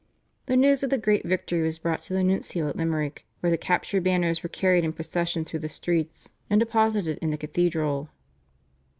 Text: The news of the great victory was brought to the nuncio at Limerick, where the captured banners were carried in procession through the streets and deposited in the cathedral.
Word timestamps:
The 0.47 0.57
news 0.57 0.81
of 0.81 0.89
the 0.89 0.97
great 0.97 1.25
victory 1.25 1.61
was 1.61 1.77
brought 1.77 2.01
to 2.05 2.13
the 2.13 2.23
nuncio 2.23 2.67
at 2.67 2.75
Limerick, 2.75 3.23
where 3.39 3.51
the 3.51 3.55
captured 3.55 4.03
banners 4.03 4.41
were 4.41 4.49
carried 4.49 4.83
in 4.83 4.93
procession 4.93 5.45
through 5.45 5.59
the 5.59 5.69
streets 5.69 6.31
and 6.49 6.59
deposited 6.59 7.19
in 7.19 7.29
the 7.29 7.37
cathedral. 7.37 8.09